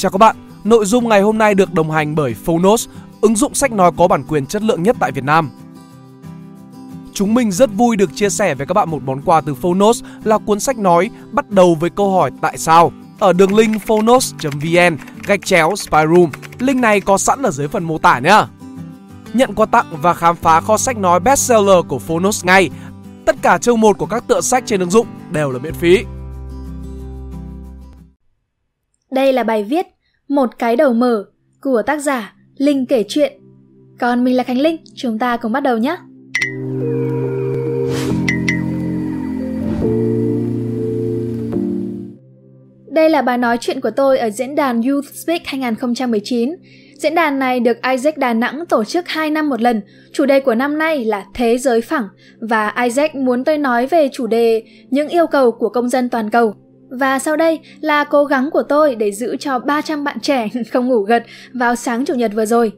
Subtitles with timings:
[0.00, 2.88] Chào các bạn, nội dung ngày hôm nay được đồng hành bởi Phonos,
[3.20, 5.50] ứng dụng sách nói có bản quyền chất lượng nhất tại Việt Nam.
[7.14, 10.04] Chúng mình rất vui được chia sẻ với các bạn một món quà từ Phonos
[10.24, 14.96] là cuốn sách nói bắt đầu với câu hỏi tại sao ở đường link phonos.vn
[15.26, 16.30] gạch chéo spyroom.
[16.58, 18.44] Link này có sẵn ở dưới phần mô tả nhé.
[19.34, 22.70] Nhận quà tặng và khám phá kho sách nói bestseller của Phonos ngay.
[23.24, 26.04] Tất cả chương một của các tựa sách trên ứng dụng đều là miễn phí.
[29.20, 29.86] Đây là bài viết
[30.28, 31.24] Một cái đầu mở
[31.60, 33.32] của tác giả Linh kể chuyện.
[33.98, 35.96] Còn mình là Khánh Linh, chúng ta cùng bắt đầu nhé.
[42.92, 46.56] Đây là bài nói chuyện của tôi ở diễn đàn Youth Speak 2019.
[46.98, 49.80] Diễn đàn này được Isaac Đà Nẵng tổ chức 2 năm một lần.
[50.12, 52.08] Chủ đề của năm nay là Thế giới phẳng
[52.40, 56.30] và Isaac muốn tôi nói về chủ đề những yêu cầu của công dân toàn
[56.30, 56.54] cầu.
[56.90, 60.88] Và sau đây là cố gắng của tôi để giữ cho 300 bạn trẻ không
[60.88, 61.22] ngủ gật
[61.52, 62.72] vào sáng chủ nhật vừa rồi.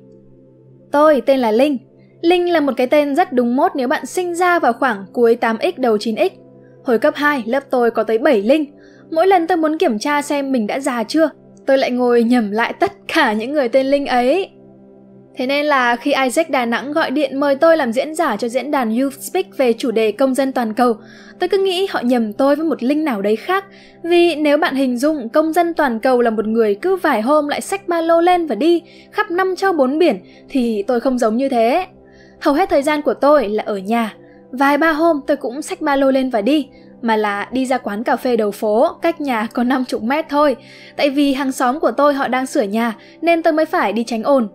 [0.92, 1.78] Tôi tên là Linh.
[2.22, 5.36] Linh là một cái tên rất đúng mốt nếu bạn sinh ra vào khoảng cuối
[5.40, 6.30] 8x đầu 9x.
[6.84, 8.64] Hồi cấp 2, lớp tôi có tới 7 Linh.
[9.10, 11.30] Mỗi lần tôi muốn kiểm tra xem mình đã già chưa,
[11.66, 14.50] tôi lại ngồi nhẩm lại tất cả những người tên Linh ấy.
[15.36, 18.48] Thế nên là khi Isaac Đà Nẵng gọi điện mời tôi làm diễn giả cho
[18.48, 20.96] diễn đàn Youth Speak về chủ đề công dân toàn cầu,
[21.38, 23.64] tôi cứ nghĩ họ nhầm tôi với một linh nào đấy khác.
[24.02, 27.48] Vì nếu bạn hình dung công dân toàn cầu là một người cứ vài hôm
[27.48, 31.18] lại xách ba lô lên và đi khắp năm châu bốn biển thì tôi không
[31.18, 31.86] giống như thế.
[32.40, 34.14] Hầu hết thời gian của tôi là ở nhà.
[34.50, 36.68] Vài ba hôm tôi cũng xách ba lô lên và đi,
[37.02, 40.56] mà là đi ra quán cà phê đầu phố, cách nhà có 50 mét thôi.
[40.96, 44.04] Tại vì hàng xóm của tôi họ đang sửa nhà nên tôi mới phải đi
[44.04, 44.48] tránh ồn.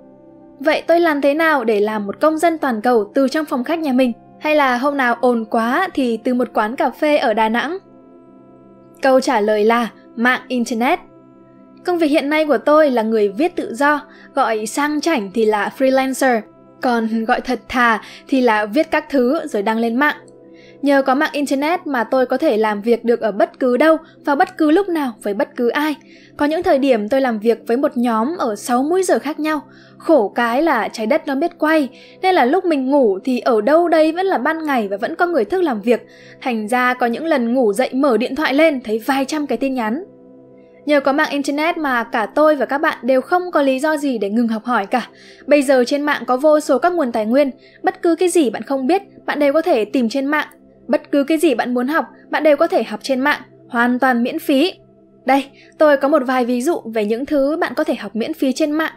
[0.59, 3.63] Vậy tôi làm thế nào để làm một công dân toàn cầu từ trong phòng
[3.63, 4.13] khách nhà mình?
[4.39, 7.77] Hay là hôm nào ồn quá thì từ một quán cà phê ở Đà Nẵng?
[9.01, 10.99] Câu trả lời là mạng Internet.
[11.85, 14.01] Công việc hiện nay của tôi là người viết tự do,
[14.33, 16.41] gọi sang chảnh thì là freelancer,
[16.81, 20.15] còn gọi thật thà thì là viết các thứ rồi đăng lên mạng.
[20.81, 23.97] Nhờ có mạng Internet mà tôi có thể làm việc được ở bất cứ đâu,
[24.25, 25.95] vào bất cứ lúc nào, với bất cứ ai.
[26.37, 29.39] Có những thời điểm tôi làm việc với một nhóm ở 6 múi giờ khác
[29.39, 29.61] nhau.
[29.97, 31.89] Khổ cái là trái đất nó biết quay,
[32.21, 35.15] nên là lúc mình ngủ thì ở đâu đây vẫn là ban ngày và vẫn
[35.15, 36.07] có người thức làm việc.
[36.41, 39.57] Thành ra có những lần ngủ dậy mở điện thoại lên thấy vài trăm cái
[39.57, 40.03] tin nhắn.
[40.85, 43.97] Nhờ có mạng Internet mà cả tôi và các bạn đều không có lý do
[43.97, 45.09] gì để ngừng học hỏi cả.
[45.45, 47.51] Bây giờ trên mạng có vô số các nguồn tài nguyên,
[47.83, 50.47] bất cứ cái gì bạn không biết, bạn đều có thể tìm trên mạng
[50.87, 53.99] Bất cứ cái gì bạn muốn học, bạn đều có thể học trên mạng, hoàn
[53.99, 54.73] toàn miễn phí.
[55.25, 55.45] Đây,
[55.77, 58.53] tôi có một vài ví dụ về những thứ bạn có thể học miễn phí
[58.53, 58.93] trên mạng.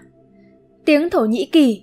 [0.84, 1.83] Tiếng Thổ Nhĩ Kỳ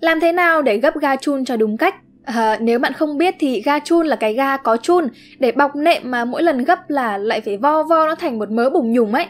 [0.00, 1.94] Làm thế nào để gấp ga chun cho đúng cách?
[2.24, 5.76] À, nếu bạn không biết thì ga chun là cái ga có chun để bọc
[5.76, 8.92] nệm mà mỗi lần gấp là lại phải vo vo nó thành một mớ bùng
[8.92, 9.26] nhùng ấy.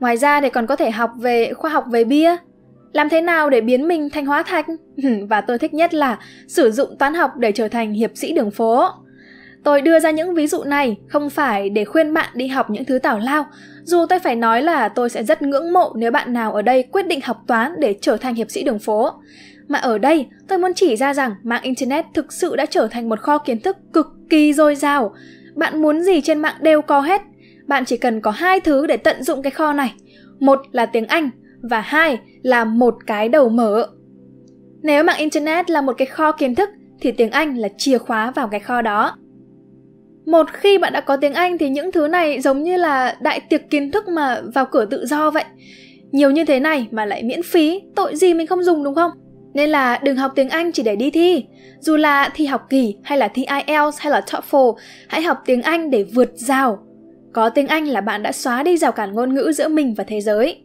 [0.00, 2.36] Ngoài ra thì còn có thể học về khoa học về bia,
[2.92, 4.66] làm thế nào để biến mình thành hóa thạch?
[5.28, 6.18] Và tôi thích nhất là
[6.48, 8.88] sử dụng toán học để trở thành hiệp sĩ đường phố.
[9.64, 12.84] Tôi đưa ra những ví dụ này không phải để khuyên bạn đi học những
[12.84, 13.46] thứ tảo lao,
[13.82, 16.82] dù tôi phải nói là tôi sẽ rất ngưỡng mộ nếu bạn nào ở đây
[16.82, 19.10] quyết định học toán để trở thành hiệp sĩ đường phố.
[19.68, 23.08] Mà ở đây, tôi muốn chỉ ra rằng mạng Internet thực sự đã trở thành
[23.08, 25.14] một kho kiến thức cực kỳ dồi dào.
[25.54, 27.22] Bạn muốn gì trên mạng đều có hết.
[27.66, 29.94] Bạn chỉ cần có hai thứ để tận dụng cái kho này.
[30.40, 31.30] Một là tiếng Anh
[31.62, 33.88] và hai là một cái đầu mở.
[34.82, 36.70] Nếu mạng Internet là một cái kho kiến thức
[37.00, 39.16] thì tiếng Anh là chìa khóa vào cái kho đó.
[40.26, 43.40] Một khi bạn đã có tiếng Anh thì những thứ này giống như là đại
[43.40, 45.44] tiệc kiến thức mà vào cửa tự do vậy.
[46.12, 49.10] Nhiều như thế này mà lại miễn phí, tội gì mình không dùng đúng không?
[49.54, 51.44] Nên là đừng học tiếng Anh chỉ để đi thi.
[51.80, 54.74] Dù là thi học kỳ hay là thi IELTS hay là TOEFL,
[55.08, 56.78] hãy học tiếng Anh để vượt rào.
[57.32, 60.04] Có tiếng Anh là bạn đã xóa đi rào cản ngôn ngữ giữa mình và
[60.04, 60.60] thế giới.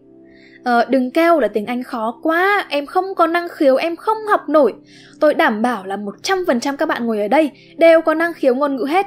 [0.64, 4.18] Ờ, đừng kêu là tiếng Anh khó quá, em không có năng khiếu, em không
[4.30, 4.74] học nổi.
[5.20, 8.76] Tôi đảm bảo là 100% các bạn ngồi ở đây đều có năng khiếu ngôn
[8.76, 9.06] ngữ hết.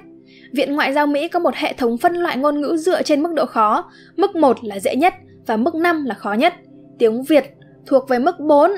[0.52, 3.32] Viện Ngoại giao Mỹ có một hệ thống phân loại ngôn ngữ dựa trên mức
[3.34, 3.90] độ khó.
[4.16, 5.14] Mức 1 là dễ nhất
[5.46, 6.54] và mức 5 là khó nhất.
[6.98, 7.54] Tiếng Việt
[7.86, 8.70] thuộc về mức 4.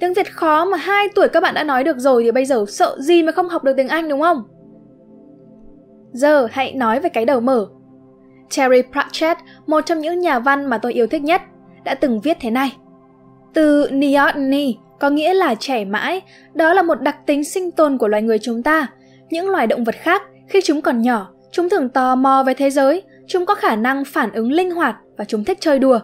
[0.00, 2.64] Tiếng Việt khó mà 2 tuổi các bạn đã nói được rồi thì bây giờ
[2.68, 4.42] sợ gì mà không học được tiếng Anh đúng không?
[6.12, 7.66] Giờ hãy nói về cái đầu mở.
[8.56, 11.42] Terry Pratchett, một trong những nhà văn mà tôi yêu thích nhất,
[11.84, 12.76] đã từng viết thế này.
[13.54, 16.20] Từ neoteny có nghĩa là trẻ mãi,
[16.54, 18.86] đó là một đặc tính sinh tồn của loài người chúng ta.
[19.30, 22.70] Những loài động vật khác khi chúng còn nhỏ, chúng thường tò mò về thế
[22.70, 26.00] giới, chúng có khả năng phản ứng linh hoạt và chúng thích chơi đùa.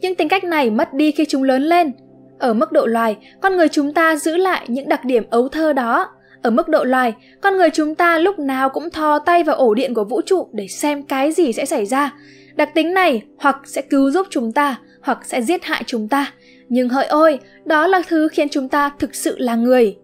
[0.00, 1.92] Nhưng tính cách này mất đi khi chúng lớn lên.
[2.38, 5.72] Ở mức độ loài, con người chúng ta giữ lại những đặc điểm ấu thơ
[5.72, 6.08] đó.
[6.42, 9.74] Ở mức độ loài, con người chúng ta lúc nào cũng thò tay vào ổ
[9.74, 12.14] điện của vũ trụ để xem cái gì sẽ xảy ra.
[12.54, 16.32] Đặc tính này hoặc sẽ cứu giúp chúng ta, hoặc sẽ giết hại chúng ta.
[16.68, 19.96] Nhưng hỡi ôi, đó là thứ khiến chúng ta thực sự là người.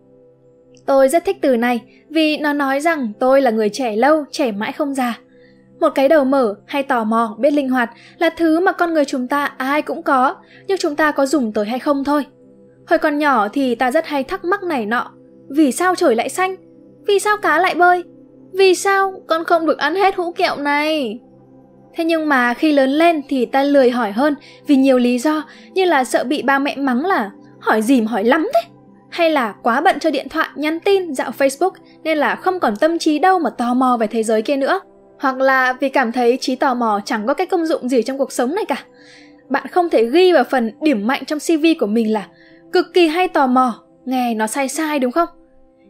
[0.87, 4.53] Tôi rất thích từ này vì nó nói rằng tôi là người trẻ lâu, trẻ
[4.53, 5.19] mãi không già.
[5.81, 9.05] Một cái đầu mở hay tò mò, biết linh hoạt là thứ mà con người
[9.05, 10.37] chúng ta ai cũng có,
[10.67, 12.27] nhưng chúng ta có dùng tới hay không thôi.
[12.87, 15.11] Hồi còn nhỏ thì ta rất hay thắc mắc này nọ.
[15.49, 16.57] Vì sao trời lại xanh?
[17.07, 18.05] Vì sao cá lại bơi?
[18.53, 21.21] Vì sao con không được ăn hết hũ kẹo này?
[21.95, 24.35] Thế nhưng mà khi lớn lên thì ta lười hỏi hơn
[24.67, 25.45] vì nhiều lý do
[25.75, 27.31] như là sợ bị ba mẹ mắng là
[27.61, 28.70] hỏi gì mà hỏi lắm thế.
[29.11, 31.71] Hay là quá bận cho điện thoại, nhắn tin, dạo Facebook
[32.03, 34.81] nên là không còn tâm trí đâu mà tò mò về thế giới kia nữa.
[35.21, 38.19] Hoặc là vì cảm thấy trí tò mò chẳng có cái công dụng gì trong
[38.19, 38.85] cuộc sống này cả.
[39.49, 42.27] Bạn không thể ghi vào phần điểm mạnh trong CV của mình là
[42.73, 45.29] cực kỳ hay tò mò, nghe nó sai sai đúng không?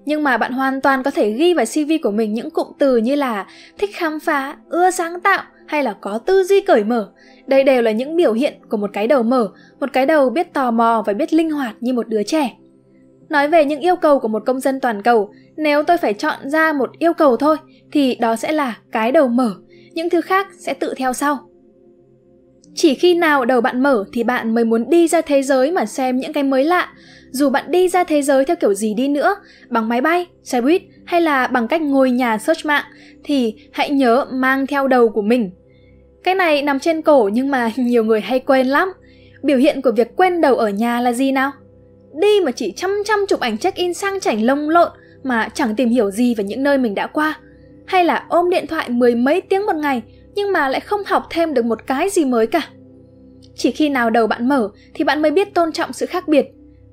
[0.04, 2.96] Nhưng mà bạn hoàn toàn có thể ghi vào CV của mình những cụm từ
[2.96, 3.46] như là
[3.78, 7.08] thích khám phá, ưa sáng tạo hay là có tư duy cởi mở.
[7.46, 9.48] Đây đều là những biểu hiện của một cái đầu mở,
[9.80, 12.50] một cái đầu biết tò mò và biết linh hoạt như một đứa trẻ.
[13.30, 16.50] Nói về những yêu cầu của một công dân toàn cầu, nếu tôi phải chọn
[16.50, 17.56] ra một yêu cầu thôi
[17.92, 19.54] thì đó sẽ là cái đầu mở,
[19.92, 21.38] những thứ khác sẽ tự theo sau.
[22.74, 25.86] Chỉ khi nào đầu bạn mở thì bạn mới muốn đi ra thế giới mà
[25.86, 26.88] xem những cái mới lạ.
[27.30, 29.36] Dù bạn đi ra thế giới theo kiểu gì đi nữa,
[29.68, 32.84] bằng máy bay, xe buýt hay là bằng cách ngồi nhà search mạng
[33.24, 35.50] thì hãy nhớ mang theo đầu của mình.
[36.24, 38.92] Cái này nằm trên cổ nhưng mà nhiều người hay quên lắm.
[39.42, 41.50] Biểu hiện của việc quên đầu ở nhà là gì nào?
[42.14, 44.90] Đi mà chỉ chăm chăm chụp ảnh check-in sang chảnh lông lộn
[45.22, 47.38] mà chẳng tìm hiểu gì về những nơi mình đã qua.
[47.86, 50.02] Hay là ôm điện thoại mười mấy tiếng một ngày
[50.34, 52.68] nhưng mà lại không học thêm được một cái gì mới cả.
[53.54, 56.46] Chỉ khi nào đầu bạn mở thì bạn mới biết tôn trọng sự khác biệt.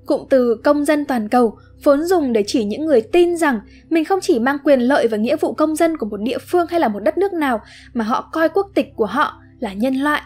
[0.05, 3.59] Cụm từ công dân toàn cầu vốn dùng để chỉ những người tin rằng
[3.89, 6.67] mình không chỉ mang quyền lợi và nghĩa vụ công dân của một địa phương
[6.69, 7.61] hay là một đất nước nào
[7.93, 10.21] mà họ coi quốc tịch của họ là nhân loại.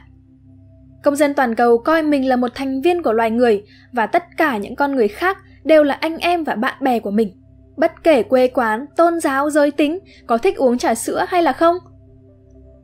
[1.04, 4.24] Công dân toàn cầu coi mình là một thành viên của loài người và tất
[4.38, 7.34] cả những con người khác đều là anh em và bạn bè của mình.
[7.78, 11.54] Bất kể quê quán, tôn giáo, giới tính, có thích uống trà sữa hay là
[11.54, 11.76] không–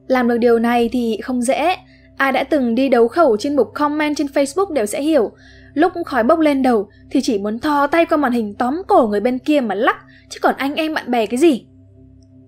[0.08, 1.76] làm được điều này thì không dễ.
[2.18, 5.32] Ai đã từng đi đấu khẩu trên mục comment trên Facebook đều sẽ hiểu.
[5.74, 9.08] Lúc khói bốc lên đầu thì chỉ muốn thò tay qua màn hình tóm cổ
[9.08, 9.96] người bên kia mà lắc,
[10.30, 11.66] chứ còn anh em bạn bè cái gì.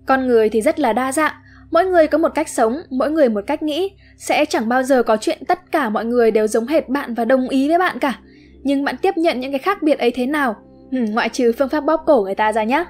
[0.06, 1.34] Con người thì rất là đa dạng,
[1.72, 5.04] mỗi người có một cách sống, mỗi người một cách nghĩ, sẽ chẳng bao giờ
[5.04, 8.00] có chuyện tất cả mọi người đều giống hệt bạn và đồng ý với bạn
[8.00, 8.20] cả.
[8.64, 10.56] Nhưng bạn tiếp nhận những cái khác biệt ấy thế nào?
[10.92, 12.86] Ừ, ngoại trừ phương pháp bóp cổ người ta ra nhé.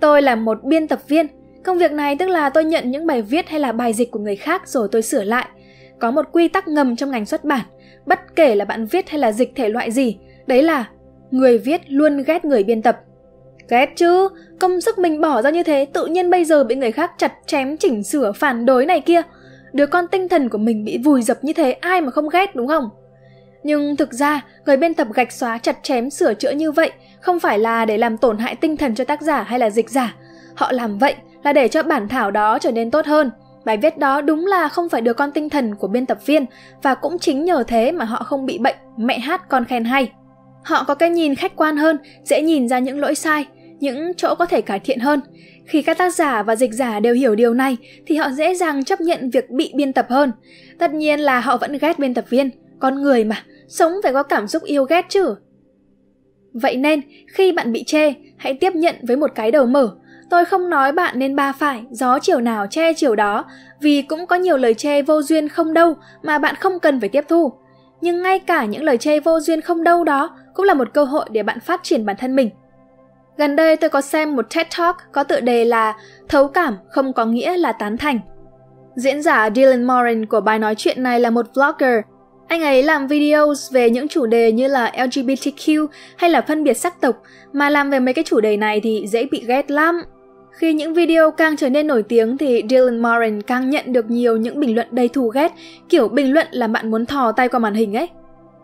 [0.00, 1.26] Tôi là một biên tập viên,
[1.64, 4.18] Công việc này tức là tôi nhận những bài viết hay là bài dịch của
[4.18, 5.48] người khác rồi tôi sửa lại.
[5.98, 7.66] Có một quy tắc ngầm trong ngành xuất bản,
[8.06, 10.88] bất kể là bạn viết hay là dịch thể loại gì, đấy là
[11.30, 13.00] người viết luôn ghét người biên tập.
[13.70, 14.28] Ghét chứ,
[14.60, 17.32] công sức mình bỏ ra như thế tự nhiên bây giờ bị người khác chặt
[17.46, 19.22] chém chỉnh sửa phản đối này kia.
[19.72, 22.56] Đứa con tinh thần của mình bị vùi dập như thế ai mà không ghét
[22.56, 22.90] đúng không?
[23.62, 26.90] Nhưng thực ra, người biên tập gạch xóa chặt chém sửa chữa như vậy
[27.20, 29.90] không phải là để làm tổn hại tinh thần cho tác giả hay là dịch
[29.90, 30.14] giả.
[30.54, 31.14] Họ làm vậy
[31.44, 33.30] là để cho bản thảo đó trở nên tốt hơn.
[33.64, 36.44] Bài viết đó đúng là không phải đứa con tinh thần của biên tập viên
[36.82, 40.12] và cũng chính nhờ thế mà họ không bị bệnh mẹ hát con khen hay.
[40.62, 43.46] Họ có cái nhìn khách quan hơn, dễ nhìn ra những lỗi sai,
[43.80, 45.20] những chỗ có thể cải thiện hơn.
[45.66, 48.84] Khi các tác giả và dịch giả đều hiểu điều này thì họ dễ dàng
[48.84, 50.32] chấp nhận việc bị biên tập hơn.
[50.78, 54.22] Tất nhiên là họ vẫn ghét biên tập viên, con người mà, sống phải có
[54.22, 55.34] cảm xúc yêu ghét chứ.
[56.52, 59.96] Vậy nên, khi bạn bị chê, hãy tiếp nhận với một cái đầu mở,
[60.30, 63.44] Tôi không nói bạn nên ba phải, gió chiều nào che chiều đó,
[63.80, 67.08] vì cũng có nhiều lời chê vô duyên không đâu mà bạn không cần phải
[67.08, 67.52] tiếp thu.
[68.00, 71.04] Nhưng ngay cả những lời chê vô duyên không đâu đó cũng là một cơ
[71.04, 72.50] hội để bạn phát triển bản thân mình.
[73.40, 75.96] Gần đây tôi có xem một TED Talk có tựa đề là
[76.28, 78.20] Thấu cảm không có nghĩa là tán thành.
[78.96, 82.00] Diễn giả Dylan Moran của bài nói chuyện này là một vlogger.
[82.48, 86.74] Anh ấy làm videos về những chủ đề như là LGBTQ hay là phân biệt
[86.74, 87.16] sắc tộc,
[87.52, 90.02] mà làm về mấy cái chủ đề này thì dễ bị ghét lắm.
[90.52, 94.36] Khi những video càng trở nên nổi tiếng thì Dylan Moran càng nhận được nhiều
[94.36, 95.52] những bình luận đầy thù ghét,
[95.88, 98.08] kiểu bình luận là bạn muốn thò tay qua màn hình ấy.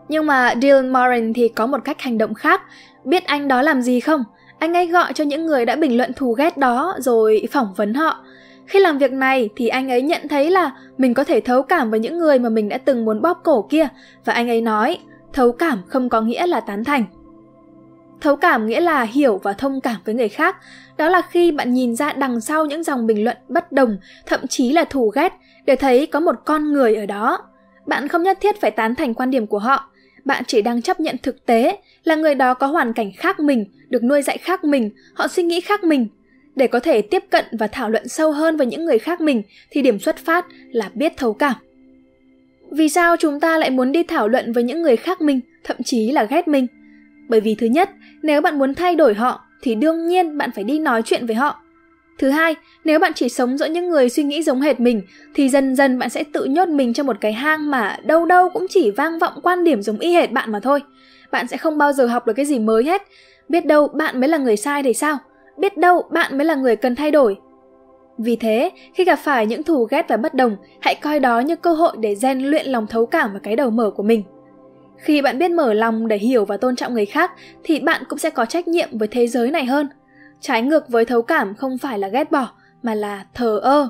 [0.09, 2.61] Nhưng mà Dylan Moran thì có một cách hành động khác,
[3.05, 4.23] biết anh đó làm gì không?
[4.59, 7.93] Anh ấy gọi cho những người đã bình luận thù ghét đó rồi phỏng vấn
[7.93, 8.23] họ.
[8.65, 11.91] Khi làm việc này thì anh ấy nhận thấy là mình có thể thấu cảm
[11.91, 13.87] với những người mà mình đã từng muốn bóp cổ kia
[14.25, 14.99] và anh ấy nói,
[15.33, 17.05] thấu cảm không có nghĩa là tán thành.
[18.21, 20.57] Thấu cảm nghĩa là hiểu và thông cảm với người khác,
[20.97, 24.47] đó là khi bạn nhìn ra đằng sau những dòng bình luận bất đồng, thậm
[24.47, 25.33] chí là thù ghét,
[25.65, 27.39] để thấy có một con người ở đó.
[27.85, 29.89] Bạn không nhất thiết phải tán thành quan điểm của họ,
[30.27, 33.65] bạn chỉ đang chấp nhận thực tế là người đó có hoàn cảnh khác mình,
[33.89, 36.07] được nuôi dạy khác mình, họ suy nghĩ khác mình.
[36.55, 39.41] Để có thể tiếp cận và thảo luận sâu hơn với những người khác mình
[39.71, 41.53] thì điểm xuất phát là biết thấu cảm.
[42.71, 45.77] Vì sao chúng ta lại muốn đi thảo luận với những người khác mình, thậm
[45.83, 46.67] chí là ghét mình?
[47.29, 47.89] Bởi vì thứ nhất,
[48.21, 51.35] nếu bạn muốn thay đổi họ thì đương nhiên bạn phải đi nói chuyện với
[51.35, 51.61] họ.
[52.17, 55.01] Thứ hai, nếu bạn chỉ sống giữa những người suy nghĩ giống hệt mình
[55.33, 58.49] thì dần dần bạn sẽ tự nhốt mình trong một cái hang mà đâu đâu
[58.49, 60.79] cũng chỉ vang vọng quan điểm giống y hệt bạn mà thôi.
[61.31, 63.01] Bạn sẽ không bao giờ học được cái gì mới hết.
[63.49, 65.17] Biết đâu bạn mới là người sai thì sao?
[65.57, 67.37] Biết đâu bạn mới là người cần thay đổi.
[68.17, 71.55] Vì thế, khi gặp phải những thù ghét và bất đồng, hãy coi đó như
[71.55, 74.23] cơ hội để rèn luyện lòng thấu cảm và cái đầu mở của mình.
[74.97, 77.31] Khi bạn biết mở lòng để hiểu và tôn trọng người khác
[77.63, 79.87] thì bạn cũng sẽ có trách nhiệm với thế giới này hơn.
[80.41, 82.51] Trái ngược với thấu cảm không phải là ghét bỏ
[82.83, 83.89] mà là thờ ơ.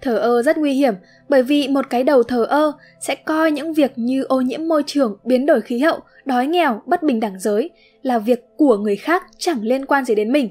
[0.00, 0.94] Thờ ơ rất nguy hiểm
[1.28, 4.82] bởi vì một cái đầu thờ ơ sẽ coi những việc như ô nhiễm môi
[4.86, 7.70] trường, biến đổi khí hậu, đói nghèo, bất bình đẳng giới
[8.02, 10.48] là việc của người khác chẳng liên quan gì đến mình.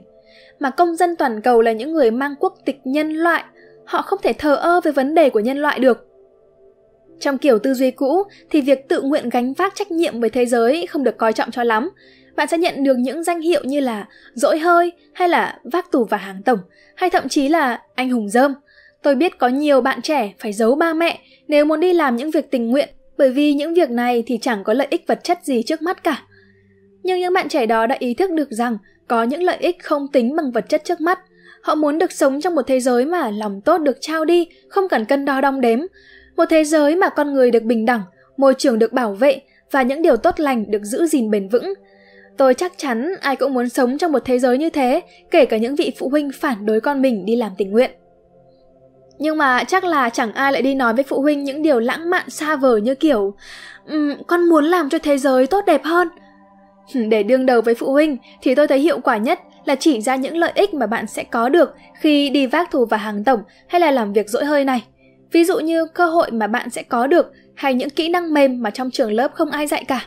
[0.59, 3.43] Mà công dân toàn cầu là những người mang quốc tịch nhân loại,
[3.85, 6.05] họ không thể thờ ơ với vấn đề của nhân loại được.
[7.19, 10.45] Trong kiểu tư duy cũ thì việc tự nguyện gánh vác trách nhiệm với thế
[10.45, 11.89] giới không được coi trọng cho lắm.
[12.39, 16.05] Bạn sẽ nhận được những danh hiệu như là dỗi hơi hay là vác tù
[16.05, 16.59] và hàng tổng
[16.95, 18.53] hay thậm chí là anh hùng dơm.
[19.03, 22.31] Tôi biết có nhiều bạn trẻ phải giấu ba mẹ nếu muốn đi làm những
[22.31, 25.39] việc tình nguyện bởi vì những việc này thì chẳng có lợi ích vật chất
[25.43, 26.23] gì trước mắt cả.
[27.03, 28.77] Nhưng những bạn trẻ đó đã ý thức được rằng
[29.07, 31.19] có những lợi ích không tính bằng vật chất trước mắt.
[31.61, 34.89] Họ muốn được sống trong một thế giới mà lòng tốt được trao đi, không
[34.89, 35.79] cần cân đo đong đếm,
[36.37, 38.01] một thế giới mà con người được bình đẳng,
[38.37, 39.41] môi trường được bảo vệ
[39.71, 41.73] và những điều tốt lành được giữ gìn bền vững.
[42.39, 45.57] Tôi chắc chắn ai cũng muốn sống trong một thế giới như thế, kể cả
[45.57, 47.91] những vị phụ huynh phản đối con mình đi làm tình nguyện.
[49.17, 52.09] Nhưng mà chắc là chẳng ai lại đi nói với phụ huynh những điều lãng
[52.09, 53.33] mạn xa vời như kiểu
[53.87, 56.07] um, con muốn làm cho thế giới tốt đẹp hơn.
[57.09, 60.15] Để đương đầu với phụ huynh thì tôi thấy hiệu quả nhất là chỉ ra
[60.15, 63.39] những lợi ích mà bạn sẽ có được khi đi vác thù và hàng tổng
[63.67, 64.83] hay là làm việc dỗi hơi này
[65.31, 68.61] ví dụ như cơ hội mà bạn sẽ có được hay những kỹ năng mềm
[68.61, 70.05] mà trong trường lớp không ai dạy cả.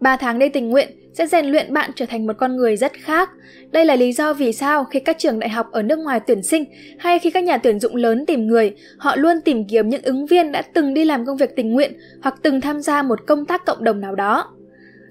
[0.00, 2.92] 3 tháng đi tình nguyện sẽ rèn luyện bạn trở thành một con người rất
[2.92, 3.30] khác.
[3.70, 6.42] Đây là lý do vì sao khi các trường đại học ở nước ngoài tuyển
[6.42, 6.64] sinh
[6.98, 10.26] hay khi các nhà tuyển dụng lớn tìm người, họ luôn tìm kiếm những ứng
[10.26, 13.46] viên đã từng đi làm công việc tình nguyện hoặc từng tham gia một công
[13.46, 14.56] tác cộng đồng nào đó.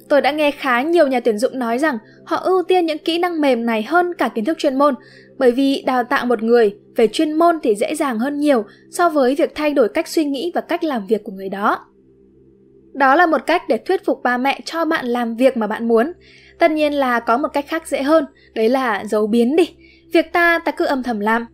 [0.10, 3.18] Tôi đã nghe khá nhiều nhà tuyển dụng nói rằng họ ưu tiên những kỹ
[3.18, 4.96] năng mềm này hơn cả kiến thức chuyên môn,
[5.38, 9.10] bởi vì đào tạo một người về chuyên môn thì dễ dàng hơn nhiều so
[9.10, 11.86] với việc thay đổi cách suy nghĩ và cách làm việc của người đó.
[12.94, 15.88] Đó là một cách để thuyết phục ba mẹ cho bạn làm việc mà bạn
[15.88, 16.14] muốn.
[16.60, 19.70] Tất nhiên là có một cách khác dễ hơn, đấy là giấu biến đi.
[20.14, 21.46] Việc ta ta cứ âm thầm làm.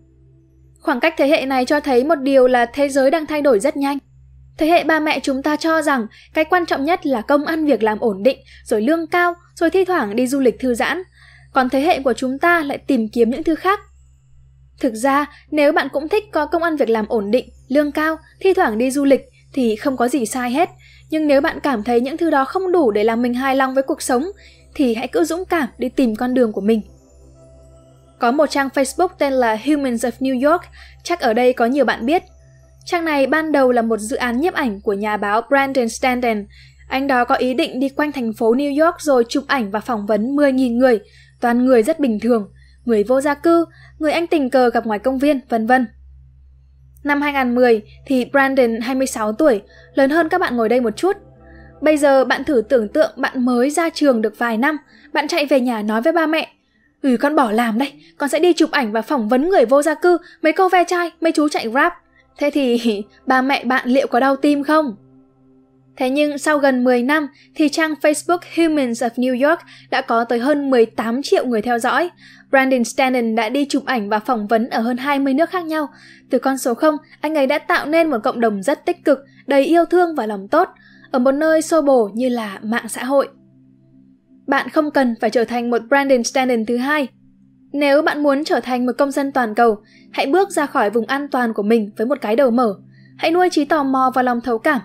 [0.79, 3.59] Khoảng cách thế hệ này cho thấy một điều là thế giới đang thay đổi
[3.59, 3.97] rất nhanh.
[4.57, 7.65] Thế hệ ba mẹ chúng ta cho rằng cái quan trọng nhất là công ăn
[7.65, 11.03] việc làm ổn định, rồi lương cao, rồi thi thoảng đi du lịch thư giãn.
[11.53, 13.79] Còn thế hệ của chúng ta lại tìm kiếm những thứ khác.
[14.79, 18.17] Thực ra, nếu bạn cũng thích có công ăn việc làm ổn định, lương cao,
[18.39, 19.21] thi thoảng đi du lịch
[19.53, 20.69] thì không có gì sai hết.
[21.09, 23.73] Nhưng nếu bạn cảm thấy những thứ đó không đủ để làm mình hài lòng
[23.73, 24.23] với cuộc sống
[24.75, 26.81] thì hãy cứ dũng cảm đi tìm con đường của mình.
[28.19, 30.63] Có một trang Facebook tên là Humans of New York,
[31.03, 32.23] chắc ở đây có nhiều bạn biết.
[32.85, 36.45] Trang này ban đầu là một dự án nhiếp ảnh của nhà báo Brandon Stanton.
[36.87, 39.79] Anh đó có ý định đi quanh thành phố New York rồi chụp ảnh và
[39.79, 40.99] phỏng vấn 10.000 người,
[41.41, 42.51] toàn người rất bình thường,
[42.85, 43.65] người vô gia cư,
[43.99, 45.87] người anh tình cờ gặp ngoài công viên, vân vân.
[47.03, 49.61] Năm 2010 thì Brandon 26 tuổi,
[49.95, 51.17] lớn hơn các bạn ngồi đây một chút.
[51.81, 54.77] Bây giờ bạn thử tưởng tượng bạn mới ra trường được vài năm,
[55.13, 56.51] bạn chạy về nhà nói với ba mẹ,
[57.05, 59.81] Ừ con bỏ làm đây, con sẽ đi chụp ảnh và phỏng vấn người vô
[59.81, 61.91] gia cư, mấy cô ve chai, mấy chú chạy Grab.
[62.37, 64.95] Thế thì ba mẹ bạn liệu có đau tim không?
[65.97, 69.59] Thế nhưng sau gần 10 năm thì trang Facebook Humans of New York
[69.89, 72.09] đã có tới hơn 18 triệu người theo dõi.
[72.49, 75.87] Brandon Stanton đã đi chụp ảnh và phỏng vấn ở hơn 20 nước khác nhau.
[76.29, 79.19] Từ con số 0, anh ấy đã tạo nên một cộng đồng rất tích cực,
[79.47, 80.69] đầy yêu thương và lòng tốt,
[81.11, 83.27] ở một nơi xô bồ như là mạng xã hội.
[84.47, 87.07] Bạn không cần phải trở thành một Brandon Stanton thứ hai.
[87.73, 89.77] Nếu bạn muốn trở thành một công dân toàn cầu,
[90.11, 92.75] hãy bước ra khỏi vùng an toàn của mình với một cái đầu mở.
[93.17, 94.81] Hãy nuôi trí tò mò và lòng thấu cảm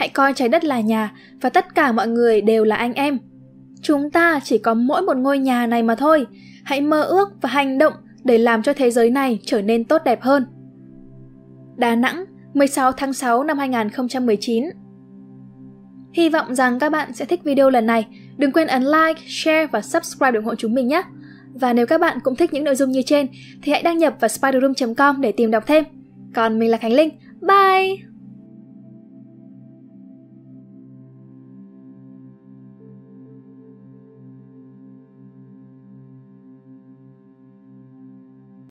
[0.00, 3.18] Hãy coi trái đất là nhà và tất cả mọi người đều là anh em.
[3.82, 6.26] Chúng ta chỉ có mỗi một ngôi nhà này mà thôi.
[6.64, 7.92] Hãy mơ ước và hành động
[8.24, 10.46] để làm cho thế giới này trở nên tốt đẹp hơn.
[11.76, 14.64] Đà Nẵng, 16 tháng 6 năm 2019
[16.12, 18.06] Hy vọng rằng các bạn sẽ thích video lần này.
[18.36, 21.02] Đừng quên ấn like, share và subscribe để ủng hộ chúng mình nhé.
[21.54, 23.26] Và nếu các bạn cũng thích những nội dung như trên
[23.62, 25.84] thì hãy đăng nhập vào spiderroom.com để tìm đọc thêm.
[26.34, 27.10] Còn mình là Khánh Linh.
[27.40, 28.09] Bye!